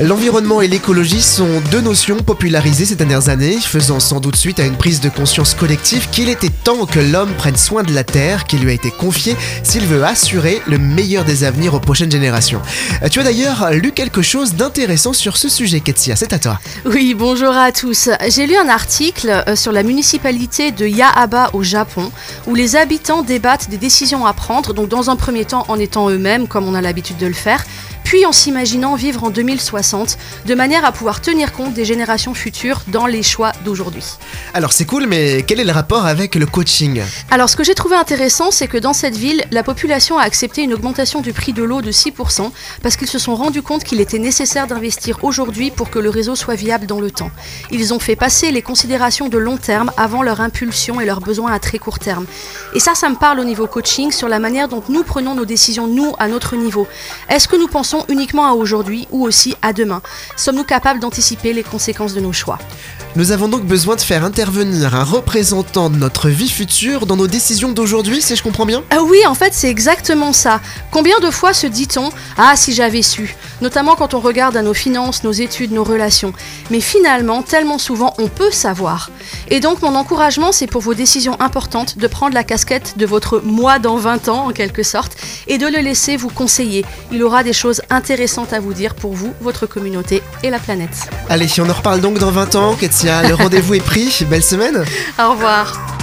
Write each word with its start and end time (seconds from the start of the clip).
L'environnement 0.00 0.62
et 0.62 0.68
l'écologie 0.68 1.20
sont 1.20 1.60
deux 1.72 1.80
notions 1.80 2.18
popularisées 2.18 2.84
ces 2.84 2.94
dernières 2.94 3.30
années, 3.30 3.58
faisant 3.58 3.98
sans 3.98 4.20
doute 4.20 4.36
suite 4.36 4.60
à 4.60 4.64
une 4.64 4.76
prise 4.76 5.00
de 5.00 5.08
conscience 5.08 5.54
collective 5.54 6.08
qu'il 6.10 6.28
était 6.28 6.50
temps 6.62 6.86
que 6.86 7.00
l'homme 7.00 7.32
prenne 7.32 7.56
soin 7.56 7.82
de 7.82 7.92
la 7.92 8.04
Terre 8.04 8.44
qui 8.44 8.58
lui 8.58 8.70
a 8.70 8.74
été 8.74 8.92
confiée 8.92 9.34
s'il 9.64 9.84
veut 9.86 10.04
assurer 10.04 10.62
le 10.68 10.78
meilleur 10.78 11.24
des 11.24 11.42
avenirs 11.42 11.74
aux 11.74 11.80
prochaines 11.80 12.12
générations. 12.12 12.62
Euh, 13.02 13.08
Tu 13.08 13.18
as 13.18 13.24
d'ailleurs 13.24 13.72
lu 13.72 13.90
quelque 13.90 14.22
chose 14.22 14.54
d'intéressant 14.54 15.12
sur 15.12 15.36
ce 15.36 15.48
sujet, 15.48 15.80
Ketsia, 15.80 16.14
c'est 16.14 16.32
à 16.32 16.38
toi. 16.38 16.60
Oui, 16.84 17.14
bonjour 17.14 17.56
à 17.56 17.72
tous. 17.72 18.08
J'ai 18.28 18.46
lu 18.46 18.56
un 18.56 18.68
article 18.68 19.42
euh, 19.48 19.56
sur 19.56 19.72
la 19.72 19.82
municipalité 19.82 20.70
de 20.70 20.86
Yaaba 20.86 21.50
au 21.54 21.64
Japon, 21.64 22.12
où 22.46 22.54
les 22.54 22.76
habitants 22.76 23.22
débattent 23.22 23.68
des 23.68 23.78
décisions 23.78 24.26
à 24.26 24.32
prendre, 24.32 24.74
donc 24.74 24.88
dans 24.88 25.10
un 25.10 25.16
premier 25.16 25.44
temps 25.44 25.64
en 25.66 25.76
étant 25.76 26.08
eux-mêmes, 26.08 26.46
comme 26.46 26.68
on 26.68 26.74
a 26.74 26.80
l'habitude 26.80 27.16
de 27.16 27.26
le 27.26 27.32
faire, 27.32 27.64
puis 28.08 28.24
en 28.24 28.32
s'imaginant 28.32 28.94
vivre 28.94 29.22
en 29.24 29.28
2060, 29.28 30.16
de 30.46 30.54
manière 30.54 30.82
à 30.86 30.92
pouvoir 30.92 31.20
tenir 31.20 31.52
compte 31.52 31.74
des 31.74 31.84
générations 31.84 32.32
futures 32.32 32.80
dans 32.88 33.04
les 33.04 33.22
choix 33.22 33.52
d'aujourd'hui. 33.66 34.02
Alors 34.54 34.72
c'est 34.72 34.86
cool, 34.86 35.06
mais 35.06 35.44
quel 35.46 35.60
est 35.60 35.64
le 35.64 35.72
rapport 35.72 36.06
avec 36.06 36.34
le 36.34 36.46
coaching? 36.46 37.02
Alors 37.30 37.50
ce 37.50 37.56
que 37.56 37.64
j'ai 37.64 37.74
trouvé 37.74 37.96
intéressant, 37.96 38.50
c'est 38.50 38.66
que 38.66 38.78
dans 38.78 38.94
cette 38.94 39.14
ville, 39.14 39.44
la 39.50 39.62
population 39.62 40.16
a 40.16 40.22
accepté 40.22 40.62
une 40.62 40.72
augmentation 40.72 41.20
du 41.20 41.34
prix 41.34 41.52
de 41.52 41.62
l'eau 41.62 41.82
de 41.82 41.92
6%, 41.92 42.50
parce 42.82 42.96
qu'ils 42.96 43.08
se 43.08 43.18
sont 43.18 43.34
rendus 43.34 43.60
compte 43.60 43.84
qu'il 43.84 44.00
était 44.00 44.18
nécessaire 44.18 44.66
d'investir 44.66 45.22
aujourd'hui 45.22 45.70
pour 45.70 45.90
que 45.90 45.98
le 45.98 46.08
réseau 46.08 46.34
soit 46.34 46.54
viable 46.54 46.86
dans 46.86 47.00
le 47.00 47.10
temps. 47.10 47.30
Ils 47.70 47.92
ont 47.92 47.98
fait 47.98 48.16
passer 48.16 48.50
les 48.52 48.62
considérations 48.62 49.28
de 49.28 49.36
long 49.36 49.58
terme 49.58 49.92
avant 49.98 50.22
leur 50.22 50.40
impulsion 50.40 50.98
et 50.98 51.04
leurs 51.04 51.20
besoins 51.20 51.52
à 51.52 51.58
très 51.58 51.76
court 51.76 51.98
terme. 51.98 52.24
Et 52.74 52.80
ça, 52.80 52.94
ça 52.94 53.10
me 53.10 53.16
parle 53.16 53.38
au 53.38 53.44
niveau 53.44 53.66
coaching 53.66 54.12
sur 54.12 54.28
la 54.28 54.38
manière 54.38 54.68
dont 54.68 54.82
nous 54.88 55.02
prenons 55.02 55.34
nos 55.34 55.44
décisions, 55.44 55.86
nous, 55.86 56.14
à 56.18 56.26
notre 56.28 56.56
niveau. 56.56 56.86
Est-ce 57.28 57.48
que 57.48 57.56
nous 57.56 57.68
pensons 57.68 57.97
uniquement 58.08 58.46
à 58.46 58.52
aujourd'hui 58.52 59.06
ou 59.10 59.24
aussi 59.24 59.54
à 59.62 59.72
demain. 59.72 60.02
Sommes-nous 60.36 60.64
capables 60.64 61.00
d'anticiper 61.00 61.52
les 61.52 61.62
conséquences 61.62 62.14
de 62.14 62.20
nos 62.20 62.32
choix? 62.32 62.58
Nous 63.18 63.32
avons 63.32 63.48
donc 63.48 63.64
besoin 63.64 63.96
de 63.96 64.00
faire 64.00 64.24
intervenir 64.24 64.94
un 64.94 65.02
représentant 65.02 65.90
de 65.90 65.96
notre 65.96 66.28
vie 66.28 66.48
future 66.48 67.04
dans 67.04 67.16
nos 67.16 67.26
décisions 67.26 67.72
d'aujourd'hui, 67.72 68.22
si 68.22 68.36
je 68.36 68.44
comprends 68.44 68.64
bien? 68.64 68.84
Ah 68.90 69.02
oui, 69.02 69.18
en 69.26 69.34
fait, 69.34 69.52
c'est 69.54 69.68
exactement 69.68 70.32
ça. 70.32 70.60
Combien 70.92 71.18
de 71.18 71.28
fois 71.28 71.52
se 71.52 71.66
dit-on 71.66 72.10
Ah, 72.36 72.54
si 72.54 72.72
j'avais 72.72 73.02
su 73.02 73.34
Notamment 73.60 73.96
quand 73.96 74.14
on 74.14 74.20
regarde 74.20 74.56
à 74.56 74.62
nos 74.62 74.72
finances, 74.72 75.24
nos 75.24 75.32
études, 75.32 75.72
nos 75.72 75.82
relations. 75.82 76.32
Mais 76.70 76.78
finalement, 76.78 77.42
tellement 77.42 77.78
souvent, 77.78 78.14
on 78.18 78.28
peut 78.28 78.52
savoir. 78.52 79.10
Et 79.48 79.58
donc, 79.58 79.82
mon 79.82 79.96
encouragement, 79.96 80.52
c'est 80.52 80.68
pour 80.68 80.82
vos 80.82 80.94
décisions 80.94 81.40
importantes 81.40 81.98
de 81.98 82.06
prendre 82.06 82.34
la 82.34 82.44
casquette 82.44 82.98
de 82.98 83.06
votre 83.06 83.40
moi 83.40 83.80
dans 83.80 83.96
20 83.96 84.28
ans, 84.28 84.46
en 84.46 84.52
quelque 84.52 84.84
sorte, 84.84 85.16
et 85.48 85.58
de 85.58 85.66
le 85.66 85.80
laisser 85.80 86.16
vous 86.16 86.28
conseiller. 86.28 86.84
Il 87.10 87.24
aura 87.24 87.42
des 87.42 87.52
choses 87.52 87.82
intéressantes 87.90 88.52
à 88.52 88.60
vous 88.60 88.74
dire 88.74 88.94
pour 88.94 89.14
vous, 89.14 89.32
votre 89.40 89.66
communauté 89.66 90.22
et 90.44 90.50
la 90.50 90.60
planète. 90.60 91.10
Allez, 91.28 91.48
on 91.58 91.68
en 91.68 91.74
reparle 91.74 92.00
donc 92.00 92.20
dans 92.20 92.30
20 92.30 92.54
ans, 92.54 92.76
Le 93.08 93.34
rendez-vous 93.34 93.72
est 93.72 93.80
pris. 93.80 94.26
Belle 94.28 94.42
semaine 94.42 94.84
Au 95.18 95.30
revoir. 95.30 95.97